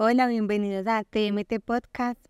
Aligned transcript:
Hola, 0.00 0.28
bienvenidos 0.28 0.86
a 0.86 1.02
TMT 1.02 1.58
Podcast. 1.58 2.24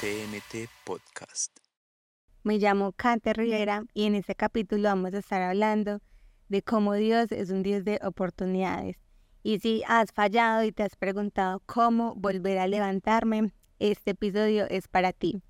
TMT 0.00 0.68
Podcast. 0.82 1.56
Me 2.42 2.58
llamo 2.58 2.90
Kate 2.90 3.34
Rivera 3.34 3.84
y 3.94 4.06
en 4.06 4.16
este 4.16 4.34
capítulo 4.34 4.82
vamos 4.88 5.14
a 5.14 5.18
estar 5.18 5.42
hablando 5.42 6.00
de 6.48 6.62
cómo 6.62 6.94
Dios 6.94 7.30
es 7.30 7.50
un 7.50 7.62
Dios 7.62 7.84
de 7.84 8.00
oportunidades. 8.02 8.96
Y 9.44 9.60
si 9.60 9.84
has 9.86 10.10
fallado 10.10 10.64
y 10.64 10.72
te 10.72 10.82
has 10.82 10.96
preguntado 10.96 11.62
cómo 11.66 12.16
volver 12.16 12.58
a 12.58 12.66
levantarme, 12.66 13.52
este 13.78 14.12
episodio 14.12 14.66
es 14.68 14.88
para 14.88 15.12
ti. 15.12 15.42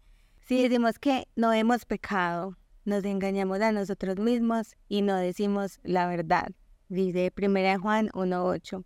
Si 0.47 0.63
decimos 0.63 0.99
que 0.99 1.29
no 1.37 1.53
hemos 1.53 1.85
pecado, 1.85 2.57
nos 2.85 3.05
engañamos 3.05 3.61
a 3.61 3.73
nosotros 3.73 4.19
mismos 4.19 4.77
y 4.89 5.03
no 5.03 5.17
decimos 5.17 5.79
la 5.83 6.07
verdad. 6.07 6.49
Dice 6.89 7.33
1 7.37 7.81
Juan 7.81 8.09
1.8. 8.09 8.85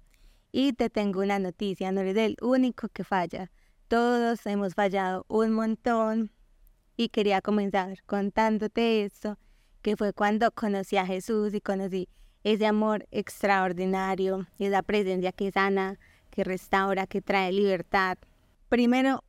Y 0.51 0.73
te 0.73 0.91
tengo 0.91 1.21
una 1.21 1.39
noticia, 1.39 1.93
no 1.93 2.01
eres 2.01 2.17
el 2.17 2.37
único 2.43 2.89
que 2.89 3.05
falla. 3.05 3.51
Todos 3.89 4.45
hemos 4.47 4.75
fallado 4.75 5.25
un 5.29 5.53
montón. 5.53 6.31
Y 6.97 7.09
quería 7.09 7.41
comenzar 7.41 8.03
contándote 8.07 9.05
esto, 9.05 9.39
que 9.83 9.97
fue 9.97 10.13
cuando 10.13 10.51
conocí 10.51 10.97
a 10.97 11.07
Jesús 11.07 11.55
y 11.55 11.61
conocí 11.61 12.09
ese 12.45 12.67
amor 12.67 13.07
extraordinario, 13.11 14.47
esa 14.59 14.83
presencia 14.83 15.33
que 15.33 15.53
sana, 15.53 15.99
que 16.31 16.45
restaura, 16.45 17.07
que 17.07 17.23
trae 17.23 17.53
libertad. 17.53 18.19
Primero 18.69 19.23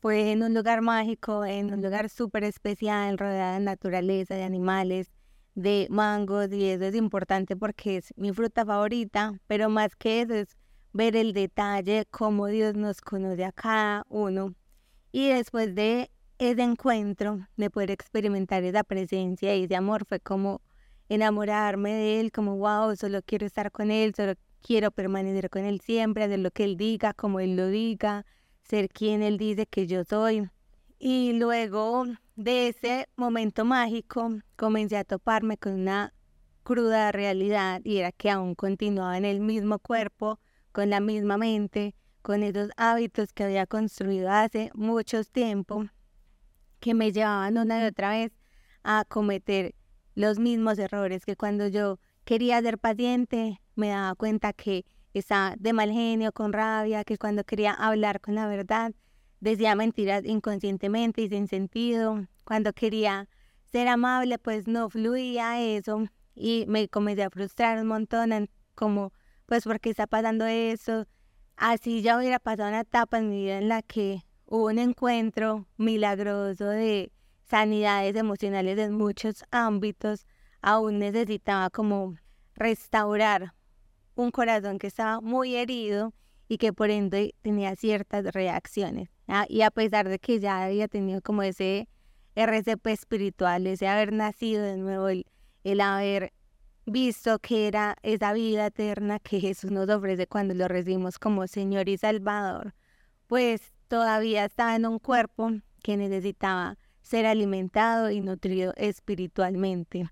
fue 0.00 0.32
en 0.32 0.42
un 0.42 0.54
lugar 0.54 0.80
mágico, 0.82 1.44
en 1.44 1.72
un 1.72 1.82
lugar 1.82 2.08
súper 2.08 2.44
especial, 2.44 3.18
rodeada 3.18 3.54
de 3.54 3.64
naturaleza, 3.64 4.34
de 4.34 4.42
animales, 4.42 5.10
de 5.54 5.86
mangos, 5.90 6.52
y 6.52 6.64
eso 6.64 6.84
es 6.84 6.94
importante 6.94 7.56
porque 7.56 7.98
es 7.98 8.12
mi 8.16 8.32
fruta 8.32 8.64
favorita, 8.64 9.32
pero 9.46 9.68
más 9.68 9.94
que 9.96 10.22
eso 10.22 10.34
es 10.34 10.56
ver 10.92 11.16
el 11.16 11.32
detalle, 11.32 12.06
cómo 12.10 12.46
Dios 12.46 12.74
nos 12.74 13.00
conoce 13.00 13.44
a 13.44 13.52
cada 13.52 14.04
uno. 14.08 14.54
Y 15.12 15.28
después 15.28 15.74
de 15.74 16.10
ese 16.38 16.62
encuentro, 16.62 17.46
de 17.56 17.70
poder 17.70 17.90
experimentar 17.90 18.64
esa 18.64 18.84
presencia 18.84 19.56
y 19.56 19.64
ese 19.64 19.76
amor, 19.76 20.04
fue 20.06 20.20
como 20.20 20.60
enamorarme 21.08 21.92
de 21.92 22.20
él, 22.20 22.32
como 22.32 22.56
wow, 22.56 22.96
solo 22.96 23.20
quiero 23.22 23.46
estar 23.46 23.70
con 23.70 23.90
él, 23.90 24.14
solo 24.16 24.34
quiero 24.62 24.90
permanecer 24.90 25.50
con 25.50 25.64
él 25.64 25.80
siempre, 25.80 26.24
hacer 26.24 26.38
lo 26.38 26.50
que 26.50 26.64
él 26.64 26.76
diga, 26.76 27.12
como 27.12 27.40
él 27.40 27.56
lo 27.56 27.68
diga, 27.68 28.24
ser 28.64 28.88
quien 28.88 29.22
él 29.22 29.38
dice 29.38 29.66
que 29.66 29.86
yo 29.86 30.04
soy. 30.04 30.48
Y 30.98 31.34
luego 31.34 32.06
de 32.36 32.68
ese 32.68 33.08
momento 33.16 33.64
mágico 33.64 34.30
comencé 34.56 34.96
a 34.96 35.04
toparme 35.04 35.56
con 35.56 35.74
una 35.74 36.14
cruda 36.62 37.12
realidad 37.12 37.80
y 37.84 37.98
era 37.98 38.10
que 38.10 38.30
aún 38.30 38.54
continuaba 38.54 39.16
en 39.18 39.24
el 39.24 39.40
mismo 39.40 39.78
cuerpo, 39.78 40.40
con 40.72 40.90
la 40.90 41.00
misma 41.00 41.36
mente, 41.36 41.94
con 42.22 42.42
esos 42.42 42.70
hábitos 42.76 43.32
que 43.32 43.44
había 43.44 43.66
construido 43.66 44.30
hace 44.30 44.70
mucho 44.74 45.22
tiempo, 45.24 45.84
que 46.80 46.94
me 46.94 47.12
llevaban 47.12 47.58
una 47.58 47.84
y 47.84 47.86
otra 47.86 48.10
vez 48.10 48.32
a 48.82 49.04
cometer 49.06 49.74
los 50.14 50.38
mismos 50.38 50.78
errores 50.78 51.24
que 51.24 51.36
cuando 51.36 51.68
yo 51.68 51.98
quería 52.24 52.60
ser 52.62 52.78
paciente 52.78 53.60
me 53.74 53.88
daba 53.88 54.14
cuenta 54.14 54.52
que 54.52 54.86
estaba 55.18 55.54
de 55.58 55.72
mal 55.72 55.90
genio, 55.90 56.32
con 56.32 56.52
rabia, 56.52 57.04
que 57.04 57.18
cuando 57.18 57.44
quería 57.44 57.72
hablar 57.72 58.20
con 58.20 58.34
la 58.34 58.46
verdad 58.46 58.92
decía 59.40 59.74
mentiras 59.74 60.24
inconscientemente 60.24 61.22
y 61.22 61.28
sin 61.28 61.48
sentido. 61.48 62.26
Cuando 62.44 62.72
quería 62.72 63.28
ser 63.70 63.88
amable, 63.88 64.38
pues 64.38 64.66
no 64.66 64.88
fluía 64.88 65.60
eso 65.60 66.06
y 66.34 66.64
me 66.66 66.88
comencé 66.88 67.22
a 67.22 67.30
frustrar 67.30 67.78
un 67.78 67.86
montón, 67.86 68.48
como, 68.74 69.12
pues, 69.46 69.64
¿por 69.64 69.80
qué 69.80 69.90
está 69.90 70.06
pasando 70.06 70.46
eso? 70.46 71.06
Así 71.56 72.02
ya 72.02 72.18
hubiera 72.18 72.38
pasado 72.38 72.68
una 72.68 72.80
etapa 72.80 73.18
en 73.18 73.30
mi 73.30 73.44
vida 73.44 73.58
en 73.58 73.68
la 73.68 73.82
que 73.82 74.24
hubo 74.46 74.66
un 74.66 74.78
encuentro 74.78 75.66
milagroso 75.76 76.66
de 76.66 77.12
sanidades 77.44 78.16
emocionales 78.16 78.78
en 78.78 78.94
muchos 78.94 79.44
ámbitos, 79.50 80.26
aún 80.60 80.98
necesitaba 80.98 81.70
como 81.70 82.16
restaurar 82.54 83.54
un 84.14 84.30
corazón 84.30 84.78
que 84.78 84.86
estaba 84.86 85.20
muy 85.20 85.56
herido 85.56 86.12
y 86.48 86.58
que 86.58 86.72
por 86.72 86.90
ende 86.90 87.34
tenía 87.42 87.74
ciertas 87.76 88.24
reacciones. 88.32 89.08
Y 89.48 89.62
a 89.62 89.70
pesar 89.70 90.08
de 90.08 90.18
que 90.18 90.40
ya 90.40 90.64
había 90.64 90.88
tenido 90.88 91.20
como 91.22 91.42
ese 91.42 91.88
RCP 92.34 92.86
espiritual, 92.88 93.66
ese 93.66 93.88
haber 93.88 94.12
nacido 94.12 94.62
de 94.62 94.76
nuevo, 94.76 95.08
el, 95.08 95.26
el 95.62 95.80
haber 95.80 96.32
visto 96.86 97.38
que 97.38 97.66
era 97.66 97.96
esa 98.02 98.32
vida 98.32 98.66
eterna 98.66 99.18
que 99.18 99.40
Jesús 99.40 99.70
nos 99.70 99.88
ofrece 99.88 100.26
cuando 100.26 100.54
lo 100.54 100.68
recibimos 100.68 101.18
como 101.18 101.46
Señor 101.46 101.88
y 101.88 101.96
Salvador, 101.96 102.74
pues 103.26 103.72
todavía 103.88 104.44
estaba 104.44 104.76
en 104.76 104.86
un 104.86 104.98
cuerpo 104.98 105.50
que 105.82 105.96
necesitaba 105.96 106.76
ser 107.02 107.26
alimentado 107.26 108.10
y 108.10 108.20
nutrido 108.20 108.72
espiritualmente. 108.76 110.10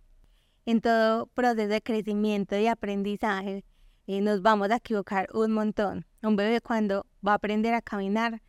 En 0.64 0.80
todo 0.80 1.26
proceso 1.26 1.68
de 1.68 1.82
crecimiento 1.82 2.56
y 2.58 2.68
aprendizaje 2.68 3.64
eh, 4.06 4.20
nos 4.20 4.42
vamos 4.42 4.70
a 4.70 4.76
equivocar 4.76 5.28
un 5.32 5.52
montón. 5.52 6.06
Un 6.22 6.36
bebé 6.36 6.60
cuando 6.60 7.06
va 7.26 7.32
a 7.32 7.36
aprender 7.36 7.74
a 7.74 7.82
caminar, 7.82 8.42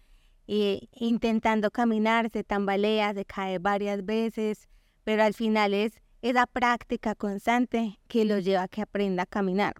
intentando 0.46 1.72
caminar, 1.72 2.30
se 2.31 2.44
tambalea, 2.44 3.14
se 3.14 3.25
cae 3.25 3.59
varias 3.59 4.06
veces, 4.06 4.68
pero 5.03 5.24
al 5.24 5.34
final 5.34 5.74
es 5.74 6.02
esa 6.22 6.47
práctica 6.47 7.16
constante 7.16 8.00
que 8.08 8.25
lo 8.25 8.40
lleva 8.40 8.64
a 8.64 8.68
que 8.68 8.81
aprenda 8.81 9.24
a 9.24 9.25
caminar. 9.25 9.75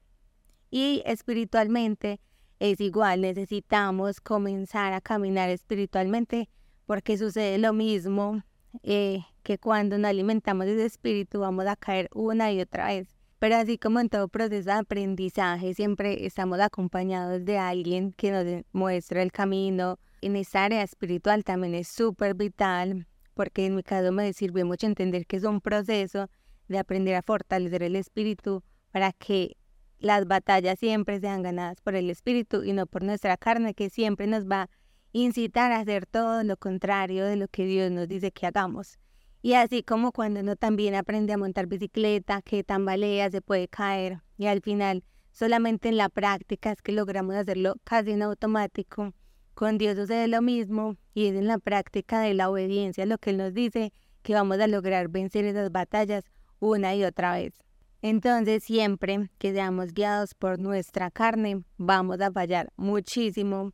Y 0.70 1.02
espiritualmente 1.06 2.20
es 2.60 2.82
igual, 2.82 3.22
necesitamos 3.22 4.20
comenzar 4.22 4.94
a 4.94 5.02
caminar 5.02 5.50
espiritualmente 5.50 6.50
porque 6.86 7.18
sucede 7.18 7.58
lo 7.58 7.74
mismo 7.74 8.44
eh, 8.84 9.22
que 9.44 9.58
cuando 9.58 9.98
nos 9.98 10.10
alimentamos 10.10 10.66
ese 10.68 10.86
espíritu 10.86 11.40
vamos 11.40 11.66
a 11.68 11.76
caer 11.76 12.10
una 12.14 12.52
y 12.52 12.62
otra 12.62 12.88
vez. 12.88 13.08
Pero 13.44 13.58
así 13.58 13.78
como 13.78 14.00
en 14.00 14.08
todo 14.08 14.30
proceso 14.30 14.70
de 14.70 14.78
aprendizaje, 14.78 15.74
siempre 15.74 16.26
estamos 16.26 16.62
acompañados 16.62 17.44
de 17.44 17.58
alguien 17.58 18.14
que 18.14 18.32
nos 18.32 18.64
muestra 18.72 19.22
el 19.22 19.34
camino. 19.34 20.00
En 20.22 20.38
esta 20.38 20.64
área 20.64 20.82
espiritual 20.82 21.44
también 21.44 21.76
es 21.76 21.90
súper 21.90 22.36
vital, 22.36 23.06
porque 23.34 23.66
en 23.66 23.76
mi 23.76 23.84
caso 23.84 24.14
me 24.14 24.32
sirve 24.32 24.64
mucho 24.64 24.88
entender 24.88 25.26
que 25.26 25.36
es 25.36 25.44
un 25.44 25.60
proceso 25.60 26.30
de 26.70 26.80
aprender 26.80 27.16
a 27.16 27.22
fortalecer 27.22 27.84
el 27.84 27.98
espíritu 27.98 28.64
para 28.94 29.12
que 29.12 29.58
las 30.00 30.26
batallas 30.26 30.80
siempre 30.80 31.20
sean 31.20 31.42
ganadas 31.42 31.82
por 31.82 31.96
el 31.96 32.10
espíritu 32.10 32.64
y 32.64 32.72
no 32.72 32.86
por 32.86 33.04
nuestra 33.04 33.36
carne, 33.36 33.74
que 33.74 33.90
siempre 33.90 34.26
nos 34.26 34.46
va 34.50 34.62
a 34.62 34.70
incitar 35.12 35.74
a 35.74 35.82
hacer 35.82 36.06
todo 36.06 36.46
lo 36.46 36.56
contrario 36.56 37.26
de 37.26 37.36
lo 37.36 37.50
que 37.50 37.66
Dios 37.66 37.92
nos 37.92 38.08
dice 38.08 38.32
que 38.32 38.48
hagamos. 38.48 39.00
Y 39.46 39.56
así 39.56 39.84
como 39.84 40.14
cuando 40.14 40.40
uno 40.40 40.56
también 40.56 40.96
aprende 40.96 41.34
a 41.34 41.38
montar 41.38 41.68
bicicleta, 41.68 42.42
que 42.42 42.64
tambalea, 42.64 43.30
se 43.30 43.42
puede 43.42 43.68
caer 43.68 44.22
y 44.38 44.46
al 44.46 44.62
final 44.62 45.04
solamente 45.34 45.90
en 45.90 45.98
la 45.98 46.08
práctica 46.08 46.72
es 46.72 46.82
que 46.82 46.94
logramos 46.94 47.36
hacerlo 47.36 47.76
casi 47.84 48.12
en 48.12 48.22
automático. 48.22 49.14
Con 49.54 49.78
Dios 49.78 49.98
sucede 49.98 50.30
lo 50.30 50.42
mismo 50.42 50.96
y 51.14 51.26
es 51.26 51.36
en 51.36 51.48
la 51.48 51.58
práctica 51.58 52.22
de 52.22 52.34
la 52.34 52.50
obediencia 52.50 53.06
lo 53.06 53.18
que 53.18 53.32
Él 53.32 53.38
nos 53.38 53.54
dice 53.54 53.92
que 54.22 54.34
vamos 54.34 54.62
a 54.62 54.68
lograr 54.68 55.10
vencer 55.10 55.44
esas 55.44 55.74
batallas 55.74 56.24
una 56.60 56.96
y 56.96 57.04
otra 57.04 57.34
vez. 57.34 57.66
Entonces 58.02 58.64
siempre 58.64 59.30
que 59.40 59.52
seamos 59.52 59.94
guiados 59.94 60.36
por 60.36 60.58
nuestra 60.58 61.12
carne, 61.12 61.66
vamos 61.76 62.22
a 62.22 62.32
fallar 62.32 62.72
muchísimo 62.78 63.74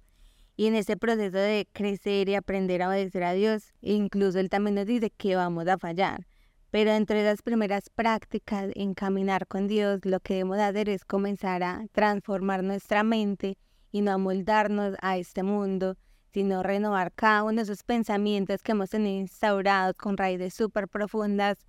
y 0.60 0.68
en 0.68 0.76
ese 0.76 0.98
proceso 0.98 1.38
de 1.38 1.70
crecer 1.72 2.28
y 2.28 2.36
aprender 2.36 2.82
a 2.82 2.90
obedecer 2.90 3.24
a 3.24 3.32
Dios, 3.32 3.72
incluso 3.80 4.40
Él 4.40 4.50
también 4.50 4.76
nos 4.76 4.88
dice 4.88 5.10
que 5.10 5.38
vamos 5.38 5.66
a 5.70 5.78
fallar. 5.78 6.28
Pero 6.70 6.92
entre 6.92 7.24
las 7.24 7.42
primeras 7.42 7.90
prácticas 7.90 8.70
en 8.76 8.94
caminar 8.94 9.48
con 9.48 9.70
Dios, 9.70 10.02
lo 10.04 10.20
que 10.20 10.34
debemos 10.34 10.60
hacer 10.60 10.90
es 10.90 11.06
comenzar 11.06 11.64
a 11.64 11.86
transformar 11.94 12.62
nuestra 12.62 13.04
mente 13.04 13.58
y 13.94 14.02
no 14.02 14.12
amoldarnos 14.12 14.98
a 15.02 15.18
este 15.18 15.44
mundo, 15.44 15.96
sino 16.34 16.62
renovar 16.62 17.14
cada 17.14 17.44
uno 17.44 17.56
de 17.56 17.62
esos 17.62 17.84
pensamientos 17.84 18.62
que 18.62 18.74
hemos 18.74 18.90
tenido 18.90 19.18
instaurados 19.18 19.96
con 19.96 20.18
raíces 20.18 20.56
súper 20.56 20.90
profundas 20.90 21.60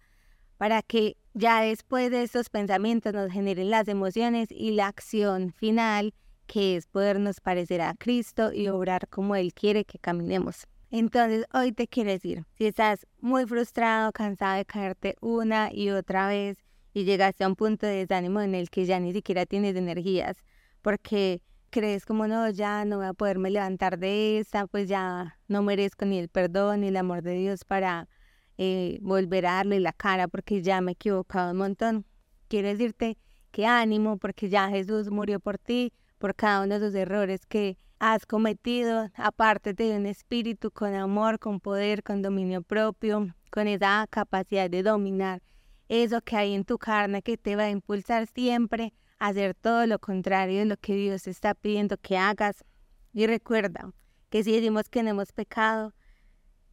para 0.56 0.82
que 0.82 1.16
ya 1.32 1.60
después 1.60 2.10
de 2.10 2.24
esos 2.24 2.48
pensamientos 2.48 3.12
nos 3.12 3.30
generen 3.30 3.70
las 3.70 3.86
emociones 3.86 4.48
y 4.50 4.72
la 4.72 4.88
acción 4.88 5.52
final 5.52 6.12
que 6.50 6.74
es 6.74 6.88
podernos 6.88 7.40
parecer 7.40 7.80
a 7.80 7.94
Cristo 7.94 8.52
y 8.52 8.66
obrar 8.66 9.06
como 9.06 9.36
Él 9.36 9.54
quiere 9.54 9.84
que 9.84 10.00
caminemos. 10.00 10.66
Entonces, 10.90 11.44
hoy 11.54 11.70
te 11.70 11.86
quiero 11.86 12.10
decir, 12.10 12.44
si 12.58 12.66
estás 12.66 13.06
muy 13.20 13.46
frustrado, 13.46 14.10
cansado 14.10 14.56
de 14.56 14.64
caerte 14.64 15.14
una 15.20 15.72
y 15.72 15.90
otra 15.90 16.26
vez 16.26 16.58
y 16.92 17.04
llegaste 17.04 17.44
a 17.44 17.46
un 17.46 17.54
punto 17.54 17.86
de 17.86 17.98
desánimo 17.98 18.40
en 18.40 18.56
el 18.56 18.68
que 18.68 18.84
ya 18.84 18.98
ni 18.98 19.12
siquiera 19.12 19.46
tienes 19.46 19.76
energías, 19.76 20.38
porque 20.82 21.40
crees 21.70 22.04
como 22.04 22.26
no, 22.26 22.50
ya 22.50 22.84
no 22.84 22.96
voy 22.96 23.06
a 23.06 23.12
poderme 23.12 23.50
levantar 23.50 23.96
de 24.00 24.40
esa, 24.40 24.66
pues 24.66 24.88
ya 24.88 25.38
no 25.46 25.62
merezco 25.62 26.04
ni 26.04 26.18
el 26.18 26.28
perdón 26.28 26.80
ni 26.80 26.88
el 26.88 26.96
amor 26.96 27.22
de 27.22 27.34
Dios 27.34 27.64
para 27.64 28.08
eh, 28.58 28.98
volver 29.02 29.46
a 29.46 29.52
darle 29.54 29.78
la 29.78 29.92
cara 29.92 30.26
porque 30.26 30.62
ya 30.62 30.80
me 30.80 30.90
he 30.90 30.94
equivocado 30.94 31.52
un 31.52 31.58
montón. 31.58 32.06
Quiero 32.48 32.66
decirte 32.66 33.18
que 33.52 33.66
ánimo 33.66 34.16
porque 34.16 34.48
ya 34.48 34.68
Jesús 34.68 35.12
murió 35.12 35.38
por 35.38 35.56
ti, 35.56 35.92
por 36.20 36.36
cada 36.36 36.62
uno 36.62 36.78
de 36.78 36.86
esos 36.86 36.94
errores 36.94 37.46
que 37.46 37.78
has 37.98 38.26
cometido, 38.26 39.08
aparte 39.14 39.72
de 39.72 39.96
un 39.96 40.04
espíritu 40.04 40.70
con 40.70 40.94
amor, 40.94 41.38
con 41.38 41.60
poder, 41.60 42.02
con 42.02 42.20
dominio 42.20 42.62
propio, 42.62 43.34
con 43.50 43.66
esa 43.66 44.06
capacidad 44.08 44.68
de 44.68 44.82
dominar 44.82 45.42
eso 45.88 46.20
que 46.20 46.36
hay 46.36 46.54
en 46.54 46.64
tu 46.64 46.78
carne 46.78 47.22
que 47.22 47.36
te 47.36 47.56
va 47.56 47.64
a 47.64 47.70
impulsar 47.70 48.26
siempre 48.28 48.92
a 49.18 49.28
hacer 49.28 49.54
todo 49.54 49.86
lo 49.86 49.98
contrario 49.98 50.60
de 50.60 50.66
lo 50.66 50.76
que 50.76 50.94
Dios 50.94 51.26
está 51.26 51.54
pidiendo 51.54 51.96
que 51.96 52.16
hagas. 52.16 52.64
Y 53.12 53.26
recuerda 53.26 53.90
que 54.28 54.44
si 54.44 54.52
decimos 54.52 54.88
que 54.88 55.02
no 55.02 55.10
hemos 55.10 55.32
pecado, 55.32 55.94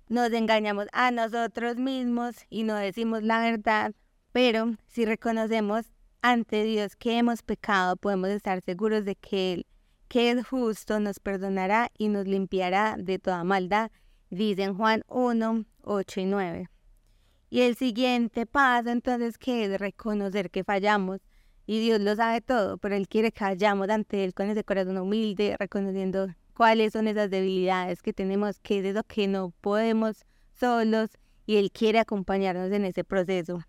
nos 0.08 0.32
engañamos 0.34 0.88
a 0.92 1.10
nosotros 1.12 1.78
mismos 1.78 2.36
y 2.50 2.64
no 2.64 2.76
decimos 2.76 3.24
la 3.24 3.40
verdad, 3.40 3.94
pero 4.34 4.76
si 4.88 5.06
reconocemos 5.06 5.86
ante 6.22 6.64
Dios 6.64 6.96
que 6.96 7.18
hemos 7.18 7.42
pecado, 7.42 7.96
podemos 7.96 8.30
estar 8.30 8.62
seguros 8.62 9.06
de 9.06 9.16
que 9.16 9.54
Él, 9.54 9.68
que 10.08 10.32
es 10.32 10.46
justo, 10.46 11.00
nos 11.00 11.20
perdonará 11.20 11.92
y 11.98 12.10
nos 12.10 12.28
limpiará 12.28 12.96
de 12.98 13.20
toda 13.20 13.44
maldad, 13.44 13.92
dice 14.30 14.64
en 14.64 14.76
Juan 14.76 15.04
1, 15.08 15.66
8 15.84 16.20
y 16.22 16.26
9. 16.26 16.70
Y 17.50 17.62
el 17.62 17.76
siguiente 17.76 18.46
paso 18.46 18.90
entonces 18.90 19.38
que 19.38 19.66
es 19.66 19.80
reconocer 19.80 20.52
que 20.52 20.64
fallamos. 20.64 21.22
Y 21.66 21.80
Dios 21.80 22.00
lo 22.00 22.16
sabe 22.16 22.42
todo, 22.42 22.78
pero 22.78 22.96
Él 22.96 23.08
quiere 23.08 23.32
que 23.32 23.44
vayamos 23.44 23.90
ante 23.90 24.24
Él 24.24 24.34
con 24.34 24.50
ese 24.50 24.64
corazón 24.64 24.98
humilde, 24.98 25.56
reconociendo 25.60 26.28
cuáles 26.54 26.94
son 26.94 27.08
esas 27.08 27.30
debilidades 27.30 28.02
que 28.02 28.14
tenemos, 28.14 28.60
qué 28.60 28.80
es 28.80 28.86
eso 28.86 29.04
que 29.04 29.28
no 29.28 29.54
podemos 29.62 30.26
solos, 30.54 31.12
y 31.46 31.58
Él 31.58 31.72
quiere 31.72 32.00
acompañarnos 32.00 32.72
en 32.72 32.86
ese 32.86 33.04
proceso. 33.04 33.60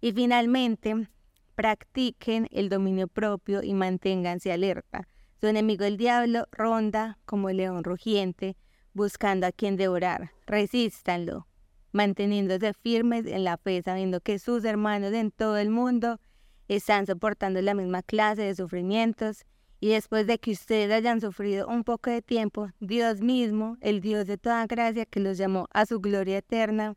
Y 0.00 0.12
finalmente, 0.12 1.08
practiquen 1.54 2.48
el 2.50 2.68
dominio 2.68 3.08
propio 3.08 3.62
y 3.62 3.74
manténganse 3.74 4.52
alerta. 4.52 5.08
Su 5.40 5.46
enemigo 5.46 5.84
el 5.84 5.96
diablo 5.96 6.46
ronda 6.52 7.18
como 7.24 7.48
el 7.48 7.56
león 7.58 7.84
rugiente, 7.84 8.56
buscando 8.94 9.46
a 9.46 9.52
quien 9.52 9.76
devorar. 9.76 10.30
Resístanlo, 10.46 11.46
manteniéndose 11.92 12.72
firmes 12.74 13.26
en 13.26 13.44
la 13.44 13.56
fe, 13.56 13.82
sabiendo 13.82 14.20
que 14.20 14.38
sus 14.38 14.64
hermanos 14.64 15.12
en 15.12 15.30
todo 15.30 15.56
el 15.56 15.70
mundo 15.70 16.20
están 16.68 17.06
soportando 17.06 17.60
la 17.60 17.74
misma 17.74 18.02
clase 18.02 18.42
de 18.42 18.54
sufrimientos. 18.54 19.44
Y 19.80 19.88
después 19.88 20.28
de 20.28 20.38
que 20.38 20.52
ustedes 20.52 20.92
hayan 20.92 21.20
sufrido 21.20 21.66
un 21.66 21.82
poco 21.82 22.08
de 22.08 22.22
tiempo, 22.22 22.68
Dios 22.78 23.20
mismo, 23.20 23.78
el 23.80 24.00
Dios 24.00 24.26
de 24.26 24.38
toda 24.38 24.64
gracia 24.66 25.06
que 25.06 25.18
los 25.18 25.38
llamó 25.38 25.66
a 25.72 25.86
su 25.86 25.98
gloria 25.98 26.38
eterna, 26.38 26.94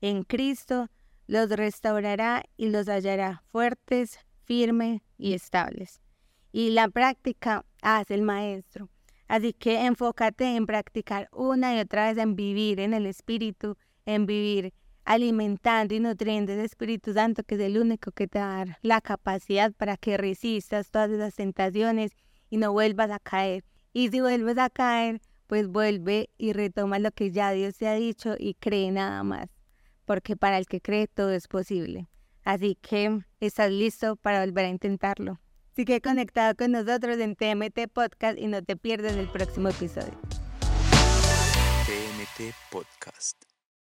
en 0.00 0.24
Cristo, 0.24 0.88
los 1.26 1.50
restaurará 1.50 2.44
y 2.56 2.68
los 2.68 2.88
hallará 2.88 3.42
fuertes, 3.50 4.18
firmes 4.44 5.02
y 5.18 5.34
estables. 5.34 6.00
Y 6.52 6.70
la 6.70 6.88
práctica 6.88 7.64
hace 7.82 8.14
el 8.14 8.22
maestro. 8.22 8.88
Así 9.26 9.52
que 9.52 9.86
enfócate 9.86 10.56
en 10.56 10.66
practicar 10.66 11.28
una 11.32 11.74
y 11.74 11.80
otra 11.80 12.08
vez 12.08 12.18
en 12.18 12.36
vivir 12.36 12.78
en 12.80 12.94
el 12.94 13.06
Espíritu, 13.06 13.76
en 14.04 14.26
vivir 14.26 14.72
alimentando 15.04 15.94
y 15.94 16.00
nutriendo 16.00 16.52
el 16.52 16.60
Espíritu 16.60 17.12
Santo, 17.12 17.42
que 17.42 17.56
es 17.56 17.60
el 17.60 17.78
único 17.78 18.12
que 18.12 18.26
te 18.26 18.38
da 18.38 18.78
la 18.82 19.00
capacidad 19.00 19.72
para 19.72 19.96
que 19.96 20.16
resistas 20.16 20.90
todas 20.90 21.10
esas 21.10 21.34
tentaciones 21.34 22.12
y 22.50 22.56
no 22.56 22.72
vuelvas 22.72 23.10
a 23.10 23.18
caer. 23.18 23.64
Y 23.92 24.08
si 24.08 24.20
vuelves 24.20 24.58
a 24.58 24.70
caer, 24.70 25.20
pues 25.46 25.68
vuelve 25.68 26.30
y 26.38 26.52
retoma 26.52 26.98
lo 26.98 27.10
que 27.10 27.30
ya 27.30 27.52
Dios 27.52 27.76
te 27.76 27.88
ha 27.88 27.94
dicho 27.94 28.34
y 28.38 28.54
cree 28.54 28.90
nada 28.90 29.22
más, 29.22 29.48
porque 30.04 30.36
para 30.36 30.58
el 30.58 30.66
que 30.66 30.80
cree 30.80 31.06
todo 31.08 31.30
es 31.32 31.48
posible. 31.48 32.08
Así 32.44 32.76
que 32.80 33.20
estás 33.40 33.70
listo 33.70 34.16
para 34.16 34.44
volver 34.44 34.66
a 34.66 34.68
intentarlo. 34.68 35.40
Sigue 35.74 36.00
conectado 36.00 36.54
con 36.54 36.72
nosotros 36.72 37.18
en 37.18 37.34
TMT 37.34 37.88
Podcast 37.92 38.38
y 38.38 38.46
no 38.46 38.62
te 38.62 38.76
pierdas 38.76 39.14
el 39.14 39.28
próximo 39.28 39.70
episodio. 39.70 40.20
TNT 41.86 42.54
Podcast. 42.70 43.53